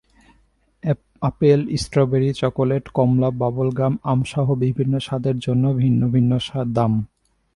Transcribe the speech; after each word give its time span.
Apple, 1.21 1.59
strawberry, 1.83 2.29
chocolate, 2.33 2.83
কমলা, 2.97 3.29
bubblegum, 3.41 3.93
আমসহ 4.03 4.47
বিভিন্ন 4.63 4.93
স্বাদের 5.07 5.37
জন্য 5.39 5.63
ভিন্ন 5.81 6.01
ভিন্ন 6.15 6.31
দাম। 6.77 6.93